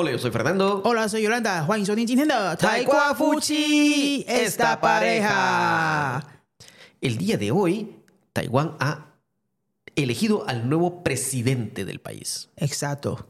[0.00, 0.80] Hola, yo soy Fernando.
[0.84, 1.64] Hola, soy Yolanda.
[1.64, 1.84] Juan
[3.16, 6.24] Fuchi, esta pareja.
[7.00, 7.96] El día de hoy,
[8.32, 9.16] Taiwán ha
[9.96, 12.48] elegido al nuevo presidente del país.
[12.54, 13.26] Exacto.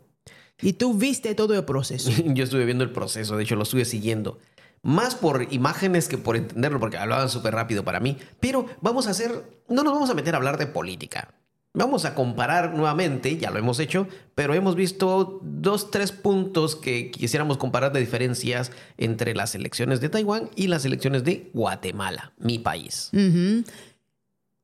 [0.60, 2.10] Y tú viste todo el proceso.
[2.26, 4.38] Yo estuve viendo el proceso, de hecho lo estuve siguiendo.
[4.82, 8.18] Más por imágenes que por entenderlo, porque hablaban súper rápido para mí.
[8.40, 11.32] Pero vamos a hacer, no nos vamos a meter a hablar de política.
[11.77, 17.09] Vamos a comparar nuevamente, ya lo hemos hecho, pero hemos visto dos, tres puntos que
[17.09, 22.59] quisiéramos comparar de diferencias entre las elecciones de Taiwán y las elecciones de Guatemala, mi
[22.59, 23.09] país.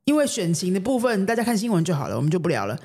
[0.06, 2.80] 因为选情的部分，大家看新闻就好了，我们就不聊了。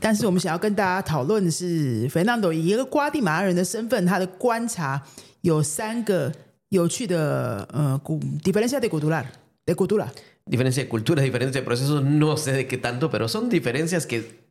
[0.00, 5.00] 但是我们想要跟大家讨论的是，Fernando 以一个瓜地马拉人的身份，他的观察
[5.42, 6.32] 有三个
[6.70, 9.24] 有趣的呃古 diferencia de cultura
[9.64, 10.08] de cultura。
[10.45, 14.43] diferencia de culturas, diferencia de procesos, no sé de qué tanto, pero son diferencias que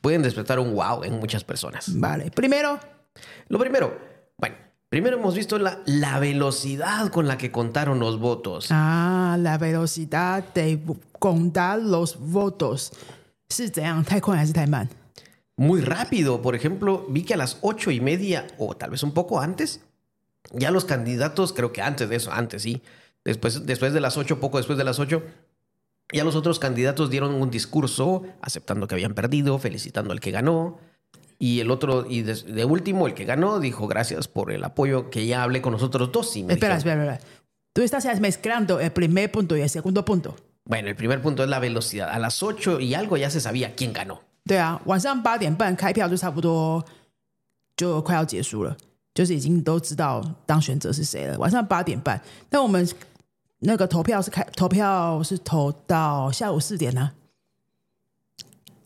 [0.00, 1.98] pueden despertar un wow en muchas personas.
[1.98, 2.78] Vale, primero.
[3.48, 3.98] Lo primero,
[4.36, 4.56] bueno,
[4.88, 8.68] primero hemos visto la, la velocidad con la que contaron los votos.
[8.70, 10.80] Ah, la velocidad de
[11.18, 12.92] contar los votos.
[13.48, 13.60] ¿Es
[15.56, 19.12] Muy rápido, por ejemplo, vi que a las ocho y media, o tal vez un
[19.12, 19.80] poco antes,
[20.52, 22.82] ya los candidatos, creo que antes de eso, antes sí,
[23.27, 25.23] después, después de las ocho, poco después de las ocho,
[26.11, 30.79] ya los otros candidatos dieron un discurso aceptando que habían perdido, felicitando al que ganó.
[31.39, 35.09] Y el otro, y de, de último, el que ganó, dijo gracias por el apoyo
[35.09, 36.35] que ya hablé con nosotros dos.
[36.37, 37.39] Y me Espera, dijeron- espera, espera.
[37.73, 40.35] Tú estás mezclando el primer punto y el segundo punto。
[40.65, 42.09] Bueno, el primer punto es la velocidad.
[42.09, 44.21] A las ocho y algo ya se sabía quién ganó.
[44.45, 46.85] 对啊，晚上八点半开票就差不多
[47.75, 48.77] 就快要结束了，
[49.13, 51.37] 就是已经都知道当选者是谁了。
[51.39, 52.87] 晚上八点半，那我们
[53.59, 57.11] 那个投票是开投票是投到下午四点呢、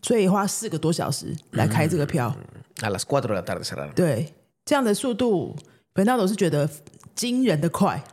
[0.01, 2.35] 所以花四个多小时来开这个票。
[2.81, 3.93] A las cuatro de la tarde cerraron.
[3.93, 4.33] 对，
[4.63, 5.55] 这样的速度，
[5.93, 6.69] 本道我是觉得
[7.15, 8.03] 惊人的快，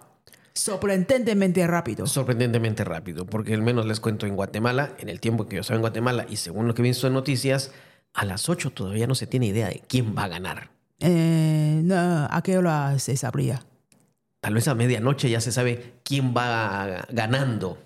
[0.54, 2.06] sorprendentemente rápido。
[2.06, 5.76] Sorprendentemente rápido, porque al menos les cuento en Guatemala, en el tiempo que yo estaba
[5.76, 7.72] en Guatemala y según lo que he visto en noticias,
[8.14, 10.70] a las 8 todavía no se tiene idea de quién va a ganar.
[11.00, 13.60] 呃，那阿 q u a se sabría，
[14.41, 17.77] Tal vez a medianoche ya se sabe quién va ganando,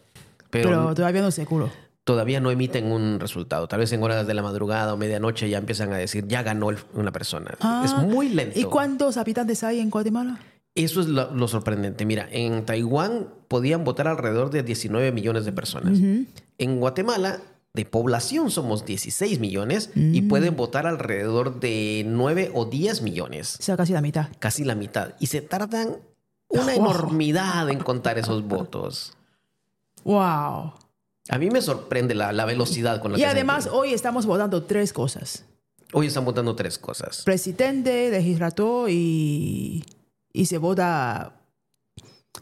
[0.50, 3.68] pero, pero todavía no seguro。todavía no emiten un resultado.
[3.68, 6.70] Tal vez en horas de la madrugada o medianoche ya empiezan a decir, ya ganó
[6.94, 7.58] una persona.
[7.84, 8.60] es muy lento.
[8.60, 10.40] ¿Y cuántos habitantes hay en Guatemala?
[10.76, 12.06] Eso es lo, lo sorprendente.
[12.06, 16.00] Mira, en Taiwán podían votar alrededor de 19 millones de personas.
[16.58, 17.40] En Guatemala,
[17.74, 23.58] de población somos 16 millones y pueden votar alrededor de 9 o 10 millones.
[23.60, 24.28] O sea, casi la mitad.
[24.40, 25.14] Casi la mitad.
[25.20, 25.98] Y se tardan
[26.54, 29.14] una enormidad en contar esos votos.
[30.04, 30.74] ¡Wow!
[31.30, 34.26] A mí me sorprende la, la velocidad con la Y que se además, hoy estamos
[34.26, 35.46] votando tres cosas:
[35.94, 37.22] Hoy están votando tres cosas.
[37.24, 39.84] presidente, legislador y,
[40.34, 41.34] y se vota.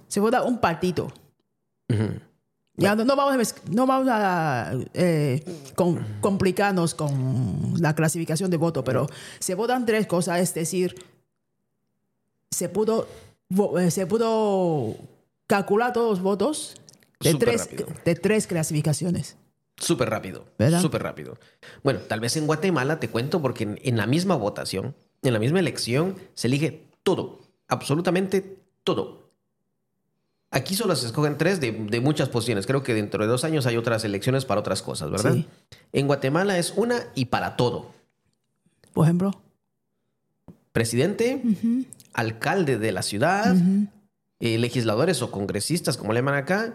[0.08, 1.12] Se vota un partido.
[1.90, 2.20] Ujú.
[2.78, 5.44] Ya no, no vamos a, no vamos a eh,
[5.76, 9.08] con- complicarnos con la clasificación de voto, pero
[9.40, 10.96] se votan tres cosas, es decir,
[12.50, 13.08] se pudo,
[13.90, 14.96] se pudo
[15.48, 16.76] calcular todos los votos
[17.20, 17.88] de Súper tres, rápido.
[18.06, 19.38] de tres clasificaciones.
[19.78, 20.46] Súper rápido.
[20.58, 20.82] ¿Verdad?
[20.82, 21.38] Súper rápido.
[21.84, 25.40] Bueno, tal vez en Guatemala te cuento porque en, en la misma votación, en la
[25.40, 27.40] misma elección, se elige todo.
[27.68, 29.30] Absolutamente todo.
[30.52, 32.68] Aquí solo se escogen tres de, de muchas posiciones.
[32.68, 35.34] Creo que dentro de dos años hay otras elecciones para otras cosas, ¿verdad?
[35.34, 35.48] Sí.
[35.94, 37.94] En Guatemala es una y para todo.
[38.94, 39.32] Por ejemplo,
[40.73, 41.43] Presidente,
[42.13, 43.55] alcalde de la ciudad,
[44.41, 46.75] eh, legisladores o congresistas, como le llaman acá,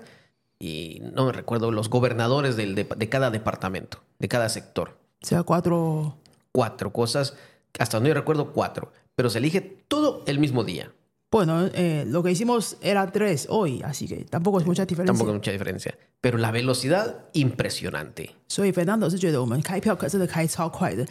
[0.59, 4.97] y no me recuerdo, los gobernadores del de- de cada departamento, de cada sector.
[5.23, 6.17] o sea, cuatro.
[6.51, 7.35] cuatro cosas,
[7.77, 10.91] hasta donde yo recuerdo cuatro, pero se elige todo el mismo día.
[11.31, 15.13] Bueno, eh, lo que hicimos era tres hoy, así que tampoco es mucha diferencia.
[15.13, 15.95] Tampoco hay mucha diferencia.
[16.19, 18.31] Pero la velocidad, impresionante.
[18.47, 21.05] 所以 Fernando 是觉得我们开票可真的开超快的。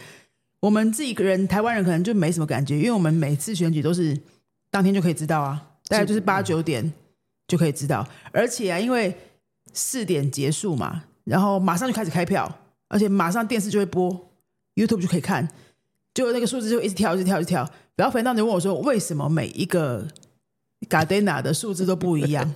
[0.60, 4.18] 我们自己人台湾人可能就没什么感觉，因为我们每次选举都是
[4.70, 6.92] 当天就可以知道啊，大概就是八九点
[7.46, 8.06] 就可以知道。
[8.32, 9.14] 而且啊，因为
[9.72, 12.50] 四点结束嘛，然后马上就开始开票，
[12.88, 14.10] 而且马上电视就会播
[14.74, 15.46] ，YouTube 就可以看，
[16.14, 17.68] 就那个数字就一直跳，一直跳，一直跳。
[17.94, 20.06] 然后 Fernando 问我说，为什么每一个
[20.88, 22.50] Gardena 的数字都不一样？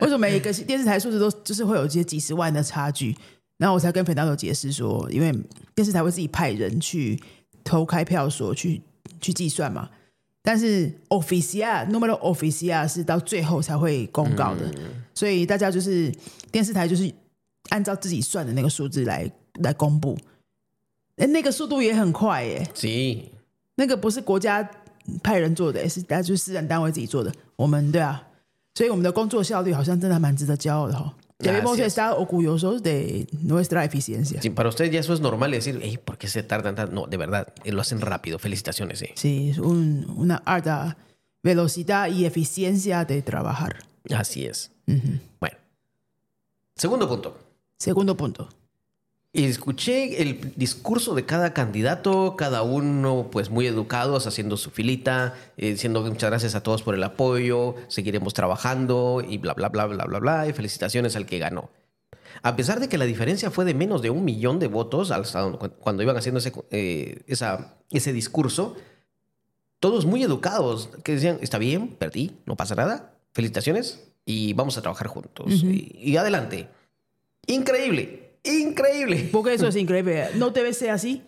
[0.00, 3.16] 为什么每一个电视台数字都就是会有一些几十万的差距？
[3.58, 5.32] 然后我才跟 Fernando 解释说，因为
[5.74, 7.20] 电视台会自己派人去
[7.64, 8.82] 投开票所去
[9.20, 9.88] 去计算嘛。
[10.42, 14.72] 但是 official numero official 是到最后才会公告的，
[15.12, 16.12] 所以大家就是
[16.52, 17.12] 电视台就是
[17.70, 20.16] 按照自己算的那个数字来来公布。
[21.16, 23.22] 哎，那个速度也很快耶，Sí.
[23.74, 24.70] 那个不是国家
[25.22, 27.32] 派人做的，也是大家就是私人单位自己做的。
[27.56, 28.22] 我们对啊，
[28.74, 31.12] 所以我们的工作效率好像真的蛮值得骄傲的哈。
[31.38, 34.40] Debemos estar orgullosos de nuestra eficiencia.
[34.40, 36.94] Sí, para ustedes ya eso es normal decir, "Ey, ¿por qué se tardan tanto?
[36.94, 38.38] No, de verdad, eh, lo hacen rápido.
[38.38, 39.08] Felicitaciones, sí.
[39.16, 40.96] Sí, es un- una alta
[41.42, 43.76] velocidad y eficiencia de trabajar.
[44.14, 44.70] Así es.
[44.86, 45.56] Bueno.
[46.74, 47.36] Segundo punto.
[47.78, 48.48] Segundo punto.
[49.32, 55.72] Escuché el discurso de cada candidato, cada uno pues muy educados, haciendo su filita, eh,
[55.72, 60.04] diciendo muchas gracias a todos por el apoyo, seguiremos trabajando y bla, bla, bla, bla,
[60.06, 61.68] bla, bla, y felicitaciones al que ganó.
[62.42, 65.12] A pesar de que la diferencia fue de menos de un millón de votos
[65.80, 68.74] cuando iban haciendo ese, eh, esa- ese discurso,
[69.80, 74.82] todos muy educados, que decían, está bien, perdí, no pasa nada, felicitaciones y vamos a
[74.82, 75.62] trabajar juntos.
[75.62, 76.68] y, y adelante.
[77.46, 79.28] Increíble, increíble.
[79.32, 80.28] Porque eso es increíble.
[80.34, 81.22] ¿No debe ser así?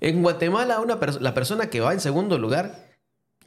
[0.00, 2.88] En Guatemala, una pers- la persona que va en segundo lugar,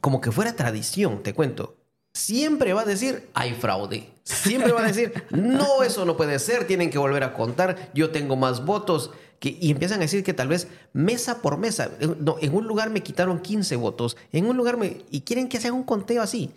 [0.00, 1.76] como que fuera tradición, te cuento,
[2.14, 4.08] siempre va a decir, hay fraude.
[4.24, 8.10] Siempre va a decir, no, eso no puede ser, tienen que volver a contar, yo
[8.10, 9.10] tengo más votos.
[9.40, 12.66] Que, y empiezan a decir que tal vez mesa por mesa, en- no, en un
[12.66, 14.98] lugar me quitaron 15 votos, en un lugar me...
[15.10, 16.50] Y quieren que se haga un conteo así.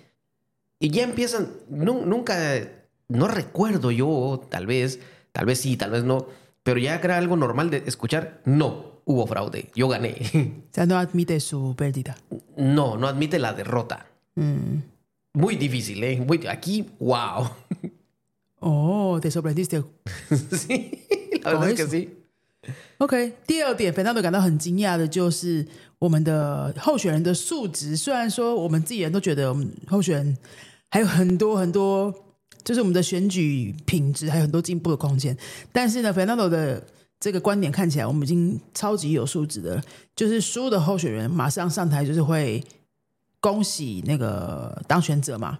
[0.80, 2.38] Y ya empiezan, nu- nunca,
[3.08, 5.00] no recuerdo yo, tal vez,
[5.32, 6.28] tal vez sí, tal vez no,
[6.65, 10.17] pero ya era algo normal de escuchar, no, hubo fraude, yo gané.
[10.71, 12.17] O sea, no admite su pérdida.
[12.57, 14.07] No, no admite la derrota.
[14.37, 14.83] Mm.
[15.35, 16.21] Muy difícil, ¿eh?
[16.21, 17.49] Muy, aquí, wow.
[18.61, 19.83] Oh, te sorprendiste。
[20.53, 21.07] sí,
[21.43, 22.17] la verdad es que sí.
[22.99, 25.67] OK，第二点，Fernando 感到很惊讶的就是
[25.99, 27.97] 我们的候选人的素质。
[27.97, 30.37] 虽然说我们自己人都觉得我们候选人
[30.91, 32.15] 还有很多很多，
[32.66, 35.38] 就是我们的选举品质还有很多进步的空间，
[35.72, 36.84] 但是呢，Fernando 的
[37.20, 39.82] 这个观点看起来，我们已经超级有素质的。
[40.16, 42.64] 就是输的候选人马上上台，就是会
[43.40, 45.60] 恭喜那个当选者嘛，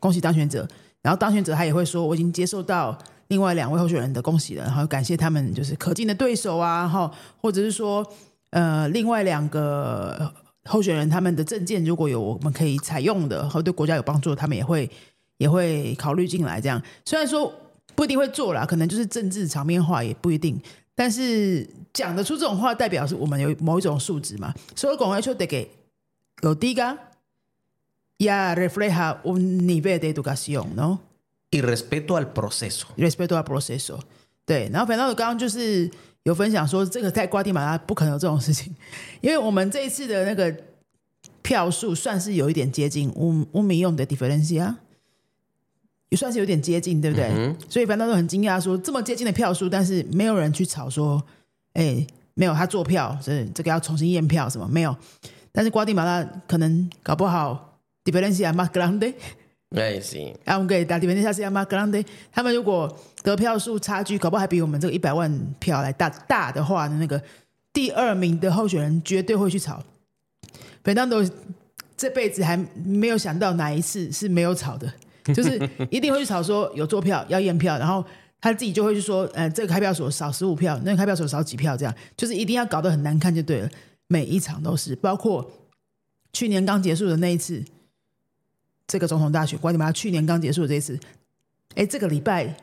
[0.00, 0.66] 恭喜当选者。
[1.02, 2.98] 然后当选者他也会说，我已经接受到
[3.28, 7.10] 另外两位候选人的恭喜了，然后感谢他们就是可敬的对手啊，然后
[7.40, 8.04] 或者是说，
[8.50, 10.32] 呃，另外两个
[10.64, 14.90] 候选人他们的证件如果有我们可以采用的，和对国家有帮助，他们也会
[15.38, 16.60] 也会考虑进来。
[16.60, 17.52] 这样虽然说
[17.94, 20.60] 不一定会做啦，可能就是政治场面话也不一定，
[20.94, 24.52] 但是讲得出这种话，代表是我们有某一种素质嘛。
[24.76, 25.70] 所以讲要求得给
[26.42, 26.98] 有第一个。
[28.20, 30.98] Ya refleja un nivel de educación, ¿no?
[31.52, 32.86] Y respeto al proceso.
[32.96, 34.00] respeto al proceso。
[34.44, 35.88] 对，然后 Fernando 刚刚就是
[36.24, 38.74] 有分享说，这个在瓜地马拉不可能有这种事情，
[39.22, 40.52] 因为我们这一次的那个
[41.42, 44.74] 票数算是有一点接近乌乌米用的 differencia，
[46.10, 47.54] 也算是有点接近，对不对？
[47.68, 51.22] 所以 Fernando 很惊讶说，这么接近的票数，但是没有人去吵说，
[51.74, 54.96] 哎，没有他做票，所以这个要重新验票什么没有。
[55.52, 59.14] 但是瓜地马拉可能搞不好 differencia más grande。
[59.70, 60.34] Ay, sí.
[60.46, 62.02] aunque la diferencia sea más grande，
[62.32, 67.22] 他们如果得票数差距，搞不好还比我们这个一百万票来大大的话，那个
[67.70, 69.82] 第二名的候选人绝对会去吵。
[70.82, 71.30] Fernando
[71.98, 74.90] 这辈子还没有想到哪一次是没有吵的，
[75.34, 75.58] 就是
[75.90, 78.04] 一定会去吵说有坐票要验票，然后
[78.40, 83.70] 他自己就会去说，呃，这个开票所少十五票，那个开票所少几票，这样就是一定要搞得很难看就对了。
[84.06, 85.50] 每一场都是，包括
[86.32, 87.64] 去年刚结束的那一次。
[88.90, 90.98] 这个总统大选，管你妈去年刚结束的这一次，
[91.74, 92.56] 哎，这个礼拜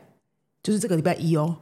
[0.60, 1.56] 就是这个礼拜一哦，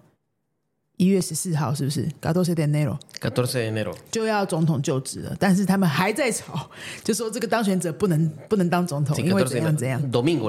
[0.96, 3.94] 一月十四号是不是 s de enero 14 de enero.
[4.10, 6.70] 就要总统就职了，但是他们还在吵，
[7.02, 10.48] 就说这个当选者不能不能当总统，因为怎样怎样 Domingo.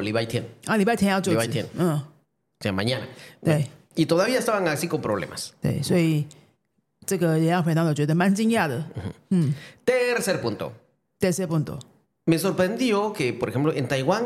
[0.65, 2.01] 啊，礼拜天要就职礼拜天，嗯，O
[2.61, 3.03] sea, mañana.
[3.43, 5.51] 对 Y todavía estaban así con problemas.
[5.61, 6.27] 对，所以
[7.05, 8.83] 这个也让 Fernando 觉得蛮惊讶的。
[9.29, 9.53] 嗯
[9.85, 10.71] Tercer punto.
[11.19, 14.25] Tercer punto，Me sorprendió que, por ejemplo, en Taiwán,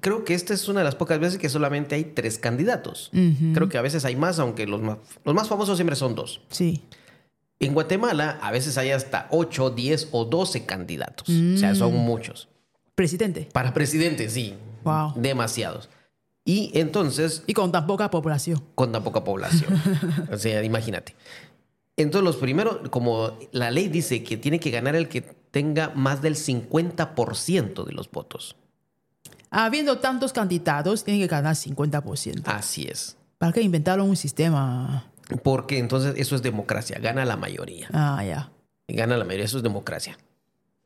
[0.00, 3.10] creo que esta es una de las pocas veces que solamente hay tres candidatos.
[3.54, 6.40] Creo que a veces hay más, aunque los más, los más famosos siempre son dos.
[6.50, 6.80] 是
[7.60, 11.28] En Guatemala, a veces hay hasta 8, 10 o 12 candidatos.
[11.28, 12.48] O sea, son muchos.
[12.94, 14.54] presidente Para presidente, sí.
[14.84, 15.14] Wow.
[15.16, 15.88] Demasiados.
[16.44, 18.62] Y entonces, y con tan poca población.
[18.74, 19.80] con tan poca población.
[20.32, 21.14] o sea, imagínate.
[21.96, 26.20] Entonces, los primeros, como la ley dice que tiene que ganar el que tenga más
[26.20, 28.56] del 50% de los votos.
[29.56, 32.42] Habiendo tantos candidatos, tienen que ganar 50%.
[32.46, 33.16] Así es.
[33.38, 35.04] ¿Para qué inventaron un sistema?
[35.42, 37.88] Porque entonces eso es democracia, gana la mayoría.
[37.92, 38.50] Ah, ya.
[38.88, 40.18] Gana la mayoría, eso es democracia.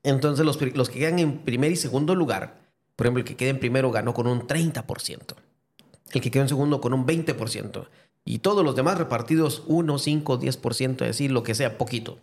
[0.02, 2.58] Entonces los, los que quedan en primer y segundo lugar,
[2.94, 5.34] por ejemplo, el que queda en primero ganó con un 30%,
[6.12, 7.86] el que quedó en segundo con un 20%,
[8.24, 12.18] y todos los demás repartidos 1, 5, 10%, es decir, lo que sea, poquito.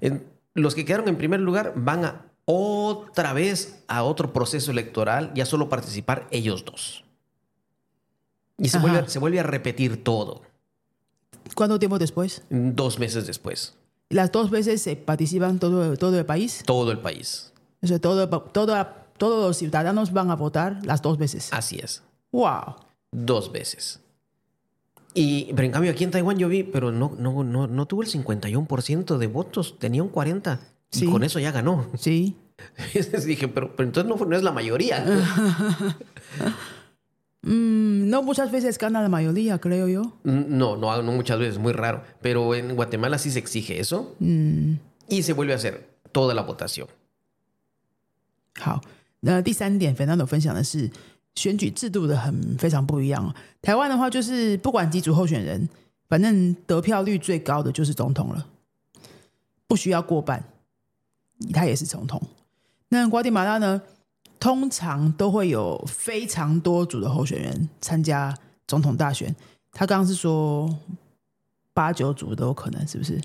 [0.00, 5.32] En- los que quedaron en primer lugar van a otra vez a otro proceso electoral,
[5.34, 7.04] ya solo participar ellos dos.
[8.58, 10.42] Y se, vuelve, se vuelve a repetir todo
[11.54, 12.42] ¿Cuánto tiempo después?
[12.50, 13.74] dos meses después.
[14.08, 16.62] Las dos veces se participan todo, todo el país.
[16.66, 17.52] Todo el país.
[17.82, 21.48] O sea, todo, todo, todos los ciudadanos van a votar las dos veces.
[21.52, 22.02] Así es.
[22.32, 22.76] ¡Wow!
[23.12, 24.00] Dos veces.
[25.14, 28.02] Y, pero en cambio aquí en Taiwán yo vi, pero no, no, no, no tuvo
[28.02, 30.58] el 51% de votos, tenía un 40%.
[30.91, 31.05] Sí.
[31.05, 31.85] Y con eso ya ganó.
[31.97, 32.35] Sí.
[32.93, 35.03] Entonces dije, pero, pero entonces no, no es la mayoría.
[37.41, 40.13] Mm, no muchas veces gana la mayoría, creo yo.
[40.23, 42.01] No, no, no muchas veces, muy raro.
[42.21, 44.15] Pero en Guatemala sí se exige eso.
[44.19, 44.75] Mm,
[45.09, 46.87] Y se vuelve a hacer toda la votación.
[48.57, 48.81] 好，
[49.19, 50.89] 那第三点，Fernando 分享的是
[51.35, 53.35] 选举制度的很非常不一样。
[53.61, 55.67] 台湾的话，就是不管几组候选人，
[56.07, 58.47] 反正得票率最高的就是总统了，
[59.67, 60.43] 不需要过半，
[61.52, 62.20] 他也是总统。
[62.88, 63.80] 那瓜地马拉呢，
[64.38, 69.34] 通常都会有非常多组的候选人参加总统大选。
[69.72, 70.68] 他刚刚是说
[71.72, 73.20] 八九组都有可能，是不是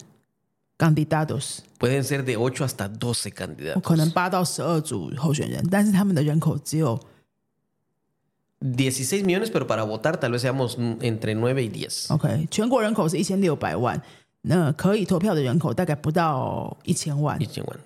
[0.78, 1.60] ？Candidatos。
[1.80, 3.82] Pueden ser de 8 hasta 12 candidatos.
[3.82, 7.00] 可能八到十二组候选人，但是他们的人口只有
[8.62, 12.14] 16 millones, pero para votar tal vez seamos mm, entre 9 y 10.
[12.14, 14.00] OK，全国人口是一千六百万，
[14.42, 17.46] 那可以投票的人口大概不到一千万 Y。
[17.48, 17.78] chinguán.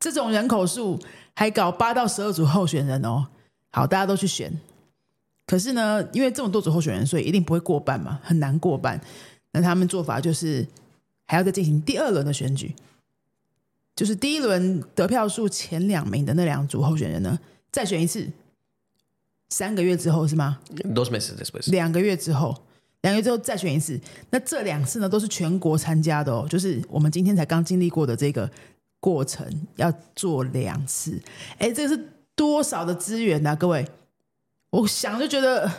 [0.00, 0.98] 这种人口数
[1.34, 3.26] 还搞八到十二组候选人哦，
[3.70, 4.52] 好，大家都去选。
[5.46, 9.00] 可是呢，因为这么多组候选人，所以一定不会过半嘛，很难过半。
[9.52, 10.66] 那他们做法就是
[11.26, 12.74] 还要再进行第二轮的选举，
[13.96, 17.38] 就是第一轮得票数前两名的那两组候选人呢，
[17.72, 18.30] 再选一次，
[19.48, 20.58] 三个月之后是吗
[20.94, 21.70] ？Dos meses después.
[21.70, 22.54] 两个月之后，
[23.00, 23.98] 两个月之后再选一次。
[24.28, 28.48] 那这两次呢，都是全国参加的哦，就是我们今天才刚经历过的这个
[29.00, 31.20] 过程，要做两次。
[31.58, 33.86] 哎，这个是多少的资源呐、各位？
[34.70, 35.70] 我想就觉得，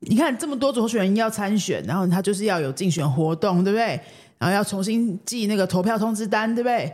[0.00, 4.00] 你看这么多组候选人要参选，然后他就是要有竞选活动，对不对？
[4.38, 6.92] 然后要重新寄那个投票通知单，对不对？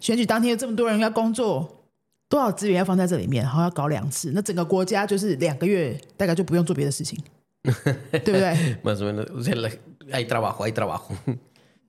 [0.00, 1.84] 选举当天有这么多人要工作，
[2.28, 7.18] 多少资源要放在这里面，然后要搞两次，那整个国家就是两个月，大概就不用做别的事情，
[7.62, 9.78] 对不对？Más o menos.
[10.10, 11.14] Hay trabajo, hay trabajo.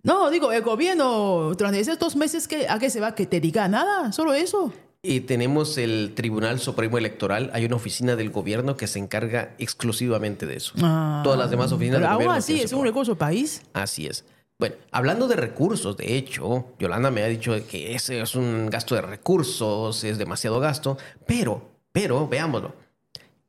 [0.03, 4.12] No, digo, el gobierno esos dos meses que, a qué se va a dedicar nada,
[4.12, 4.72] solo eso.
[5.01, 7.51] Y tenemos el Tribunal Supremo Electoral.
[7.53, 10.74] Hay una oficina del gobierno que se encarga exclusivamente de eso.
[10.82, 12.36] Ah, Todas las demás oficinas Pero del gobierno.
[12.36, 13.62] así es un recurso país.
[13.74, 14.25] Así es.
[14.58, 18.94] Bueno, hablando de recursos, de hecho, Yolanda me ha dicho que ese es un gasto
[18.96, 21.62] de recursos, es demasiado gasto, pero,
[21.94, 22.74] pero, veámoslo.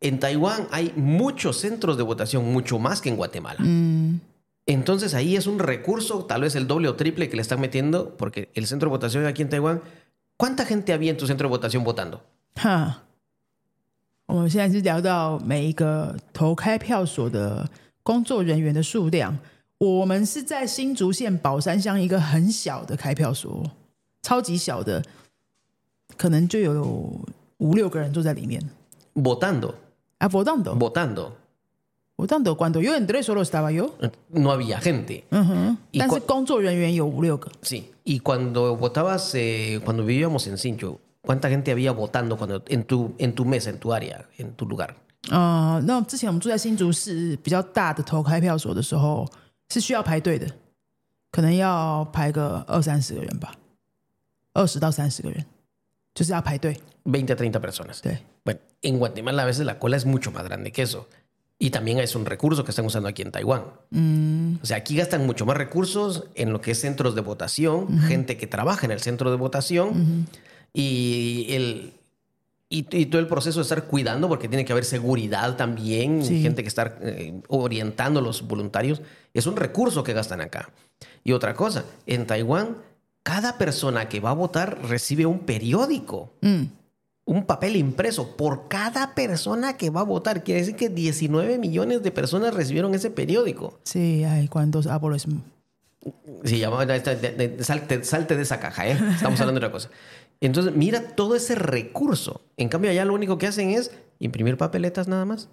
[0.00, 3.58] En Taiwán hay muchos centros de votación, mucho más que en Guatemala.
[4.65, 8.15] Entonces ahí es un recurso, tal vez el doble o triple que le están metiendo,
[8.17, 9.81] porque el centro de votación aquí en Taiwán,
[10.37, 12.21] ¿cuánta gente había en tu centro de votación votando?
[12.55, 13.03] 哈，
[14.25, 17.69] 我们现在是聊到每一个投开票所的
[18.01, 19.37] 工作人员的数量。
[19.77, 23.69] 我们是在新竹县宝山乡一个很小的开票所，
[24.21, 25.03] 超级小的，
[26.17, 26.73] 可能就有
[27.57, 28.61] 五六个人坐在里面。
[29.13, 29.73] Votando,
[30.17, 31.31] 啊，votando，
[32.20, 32.54] Votando.
[32.54, 35.24] votando cuando yo entré solo estaba yo，No había gente.
[35.30, 37.50] 嗯哼，Y 但是工作人员有五六个。
[37.62, 43.14] Sí, y cuando votabas, eh, cuando vivíamos en Sincho, ¿cuánta gente había votando cuando en tu,
[43.18, 44.94] en tu mesa, en tu área, en tu lugar?
[45.28, 49.28] 啊、那之前我们住在新竹市比较大的投开票所的时候，
[49.68, 50.46] 是需要排队的，
[51.30, 53.52] 可能要排个二三十个人吧，
[54.54, 55.44] 二十到三十个人，
[56.14, 56.74] 就是要排队。
[57.04, 58.00] 20 a 30 personas.
[58.02, 61.06] 对，Bueno, en Guatemala a veces la cola es mucho más grande que eso.
[61.62, 63.64] Y también es un recurso que están usando aquí en Taiwán.
[64.62, 68.38] O sea, aquí gastan mucho más recursos en lo que es centros de votación, gente
[68.38, 70.26] que trabaja en el centro de votación
[70.72, 71.92] y el...
[72.72, 76.40] Y, y todo el proceso de estar cuidando, porque tiene que haber seguridad también, Sí.
[76.40, 79.02] gente que estar eh, orientando a los voluntarios,
[79.34, 80.70] es un recurso que gastan acá.
[81.24, 82.76] Y otra cosa, en Taiwán,
[83.24, 86.70] cada persona que va a votar recibe un periódico 嗯，
[87.24, 90.42] un papel impreso por cada persona que va a votar.
[90.42, 93.78] Quiere decir que 19 millones de personas recibieron ese periódico.
[93.84, 94.86] sí, hay cuántos
[96.58, 98.92] llama, esta- de- de- salte, salte de esa caja, ¿eh?
[99.14, 99.90] Estamos hablando de otra cosa.
[100.40, 102.40] Entonces, mira todo ese recurso.
[102.56, 105.50] En cambio, allá lo único que hacen es imprimir papeletas nada más.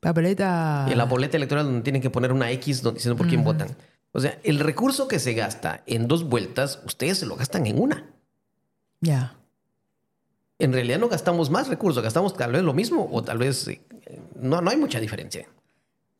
[0.00, 0.86] Papeleta.
[0.90, 3.76] En la boleta electoral donde tienen que poner una X diciendo por quién votan.
[4.12, 7.78] O sea, el recurso que se gasta en dos vueltas, ustedes se lo gastan en
[7.80, 8.06] una.
[9.00, 9.34] Ya.
[10.58, 13.80] En realidad no gastamos más recursos, gastamos tal vez lo mismo o tal vez eh,
[14.40, 15.46] no, no hay mucha diferencia.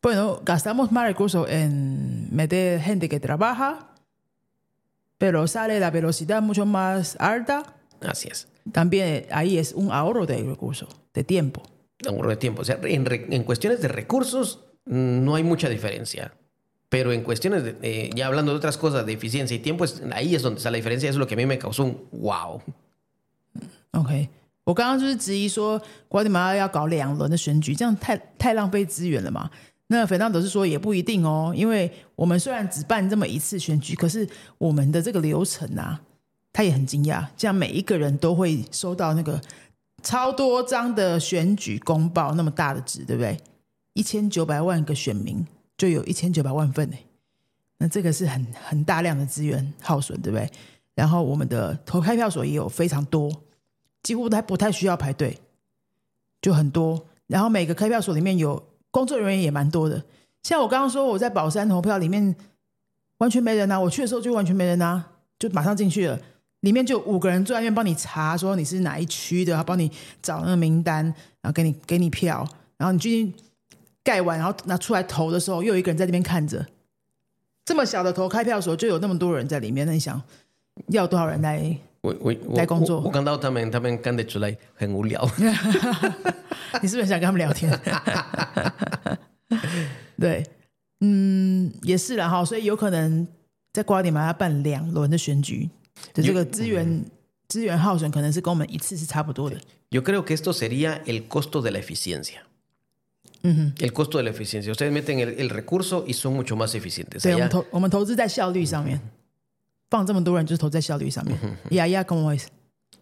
[0.03, 3.93] Bueno, gastamos más recursos en meter gente que trabaja
[5.19, 7.75] pero sale la velocidad mucho más alta.
[8.03, 8.49] Así es.
[8.73, 11.63] También ahí es un ahorro de recursos, de tiempo.
[12.07, 12.61] Ahorro de tiempo.
[12.63, 16.35] O sea, en, en cuestiones de recursos no hay mucha diferencia.
[16.91, 20.03] Pero en cuestiones de, eh, ya hablando de otras cosas, de eficiencia y tiempo, es-
[20.13, 21.09] ahí es donde está la diferencia.
[21.09, 22.63] Eso es lo que a mí me causó un wow.
[23.93, 24.29] OK，
[24.65, 29.51] 我刚刚就是质疑说，瓜地马拉要搞两轮的选举，这样太太浪费资源了嘛？
[29.89, 34.29] 那斐当德是说也不一定哦，因为我们虽然只办这么一次选举，可是
[34.59, 36.01] 我们的这个流程啊，
[36.53, 39.41] 他也很惊讶，这样每一个人都会收到那个
[40.03, 43.39] 超多张的选举公报，那么大的纸，对不对？
[43.93, 45.47] 一千九百万个选民
[45.79, 46.97] 就有一千九百万份呢，
[47.79, 50.51] 那这个是很很大量的资源耗损，对不对？
[50.97, 53.31] 然后我们的投开票所也有非常多，
[54.07, 55.37] 几乎还不太需要排队，
[56.41, 57.05] 就很多。
[57.27, 60.01] 然后每个开票所里面有工作人员也蛮多的，
[60.45, 62.37] 像我刚刚说我在宝山投票里面
[63.19, 65.05] 完全没人啊，我去的时候就完全没人啊，
[65.41, 66.17] 就马上进去了。
[66.61, 69.91] 里面就五个人坐在那边帮你查，说你是哪一区的，然后帮你
[70.23, 71.05] 找那个名单，
[71.41, 72.47] 然后给你给你票，
[72.77, 73.37] 然后你进去
[74.05, 76.65] 盖完，然后拿出来投的时候，又有一个人在那边看着。
[77.65, 80.23] 这么小的投开票所就有那么多人在里面，那你想
[80.91, 81.77] 要多少人来？
[82.07, 85.29] 我我我来工作我我看到他们他们干得出来很无聊。
[86.81, 87.71] 你是不是想跟他们聊天？
[90.19, 90.47] 对，
[91.01, 93.27] 嗯，也是了哈，所以有可能
[93.73, 95.69] 在瓜地马拉办两轮的选举
[96.15, 97.05] 的这个资源
[97.49, 99.57] 资源耗损，可能是跟我们一次是差不多的。
[99.91, 102.43] Yo creo que esto sería el costo de la eficiencia.
[103.43, 104.73] El costo de la eficiencia.
[104.73, 107.23] Ustedes meten el, el recurso y son mucho más eficientes.
[107.23, 109.01] 对，我们投我们投资在效率上面，
[109.90, 111.38] 放这么多人就是投在效率上面。
[111.72, 112.34] 呀 呀，跟我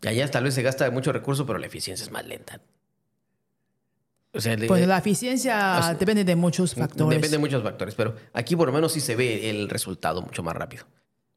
[0.01, 2.59] allá tal vez se gasta mucho recurso, pero la eficiencia es más lenta.
[4.31, 7.09] O sea, le- pues la eficiencia depende de muchos factores.
[7.17, 10.43] depende de muchos factores, pero aquí por lo menos sí se ve el resultado mucho
[10.43, 10.85] más rápido.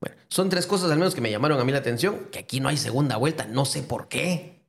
[0.01, 2.61] Bueno, son tres cosas al menos que me llamaron a mí la atención, que aquí
[2.61, 4.61] no hay segunda vuelta, no sé por qué.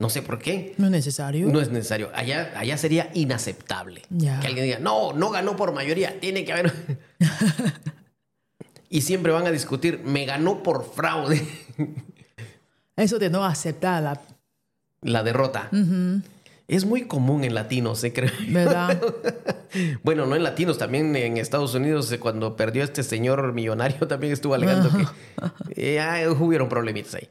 [0.00, 0.74] No sé por qué.
[0.78, 1.48] No es necesario.
[1.48, 2.10] No es necesario.
[2.14, 4.02] Allá, allá sería inaceptable.
[4.10, 4.38] Ya.
[4.38, 6.72] Que alguien diga, no, no ganó por mayoría, tiene que haber.
[8.93, 11.41] y siempre van a discutir, me ganó por fraude
[12.95, 14.21] Eso de no aceptar la
[15.01, 15.69] la derrota.
[16.67, 18.31] Es muy común en latinos, se creo.
[18.49, 19.01] verdad.
[20.03, 24.31] Bueno, no en latinos, también en Estados Unidos, eh, cuando perdió este señor millonario, también
[24.31, 25.07] estuvo alegando que
[25.75, 27.27] eh, ah, hubieron problemitas ahí.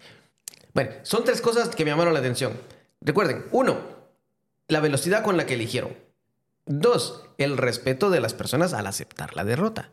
[0.75, 2.53] Bueno, son tres cosas que me llamaron la atención.
[3.01, 3.79] Recuerden, uno,
[4.67, 5.95] la velocidad con la que eligieron.
[6.67, 9.93] Dos, el respeto de las personas al aceptar la derrota.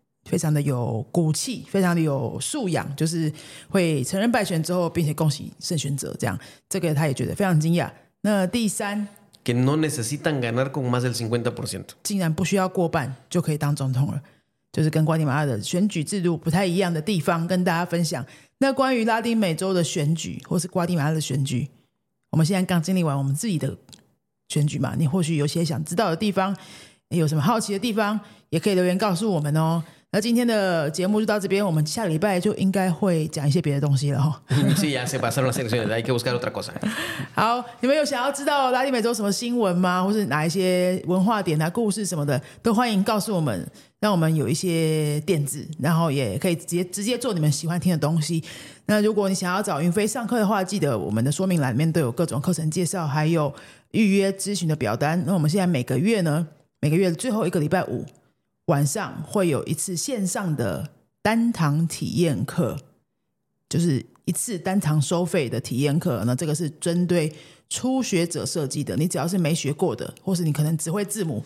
[0.31, 3.29] 非常的有骨气，非常的有素养，就是
[3.67, 6.39] 会承认败选之后，并且恭喜胜选者，这样
[6.69, 7.91] 这个他也觉得非常惊讶。
[8.21, 9.05] 那第三
[9.43, 11.83] ，que no necesitan ganar con más del 50%.
[12.01, 14.21] 竟然不需要过半就可以当总统了，
[14.71, 18.25] 就是跟瓜地马拉的选举制度不太一样的地方，跟大家分享。
[18.59, 21.67] 那关于拉丁美洲的选举，或是瓜地马拉的选举，
[22.29, 23.75] 我们现在刚经历完我们自己的
[24.47, 26.55] 选举嘛，你或许有些想知道的地方，
[27.09, 28.17] 有什么好奇的地方，
[28.51, 29.83] 也可以留言告诉我们哦。
[30.13, 34.41] 那今天的节目就到这边，我们下个礼拜就应该会讲一些别的东西了哈.
[37.33, 40.03] 好，你们有想要知道拉丁美洲什么新闻吗？
[40.03, 43.65] 或是哪一些文化点啊、故事什么的，都欢迎告诉我们，
[44.01, 48.43] 让我们有一些点子，然后也可以直接直接做你们喜欢听的东西。
[48.87, 53.53] 那如果你想要找云飞上课的话，记得我们的说明栏里面都有各种课程介绍，还有
[53.91, 55.23] 预约咨询的表单。
[55.25, 56.45] 那我们现在每个月呢，
[56.81, 58.05] 每个月的最后一个礼拜五
[58.65, 62.77] 晚上会有一次线上的单堂体验课，
[63.69, 66.23] 就是一次单堂收费的体验课。
[66.25, 67.33] 那这个是针对
[67.69, 71.43] 初学者设计的，你只要是没学过的，或是你可能只会字母，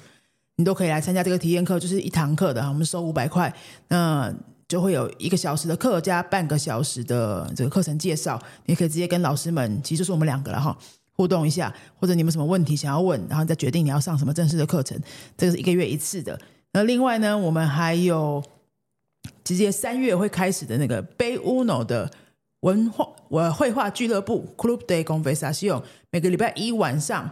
[0.58, 3.54] 你都可以来参加这个体验课，就是一堂课的，我们收五百块，
[3.88, 4.34] 那
[4.67, 10.78] 就会有一个小时的课加半个小时的这个课程介绍，你可以直接跟老师们，其实就是我们两个了哈。
[11.17, 14.99] 互动一下，或者你们什么问题想要问，然后再决定你要上什么正式的课程。
[15.38, 16.38] 这个是一个月一次的。
[16.76, 18.44] 那另外呢，我们还有
[19.46, 22.12] 直接三月会开始的那个 Bay Uno 的
[22.60, 27.30] 文化我绘画俱乐部 Club de Conversación，每个礼拜一晚上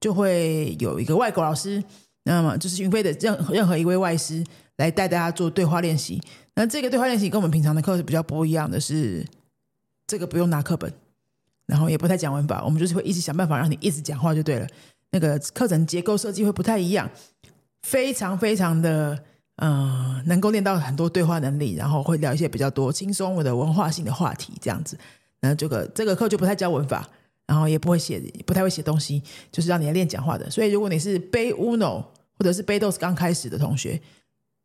[0.00, 1.84] 就会有一个外国老师，
[2.22, 4.42] 那么就是云飞的任任何一位外师
[4.76, 6.18] 来带大家做对话练习。
[6.54, 9.26] 那这个对话练习跟我们平常的课是比较不一样的，是
[10.06, 10.90] 这个不用拿课本，
[11.66, 14.66] 然后也不太讲文法，我们就是会一直想办法让你一直讲话就对了。
[15.12, 17.08] 那个课程结构设计会不太一样，
[17.86, 19.16] 非常非常的
[19.56, 24.98] 呃，能够练到很多对话能力，然后会聊一些比较多轻松的文化性的话题，这样子。
[25.40, 27.08] 那这个这个课就不太教文法，
[27.46, 29.22] 然后也不会写，不太会写东西，
[29.52, 30.50] 就是让你来练讲话的。
[30.50, 32.04] 所以如果你是背 Uno
[32.36, 34.00] 或者是背 DOS 刚开始的同学，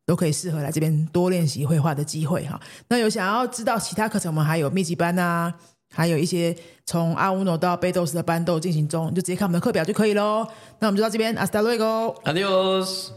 [0.04, 2.60] 都可以适合来这边多练习绘画的机会哈。
[2.88, 5.54] 那有想要知道其他课程，我们还有密集班啊，
[5.92, 10.46] 还有一些从阿乌诺到贝都斯的班都进行中，就直接看我们的课表就可以喽。
[10.78, 12.14] 那我们就到这边，Hasta luego。
[12.24, 13.08] ，Adios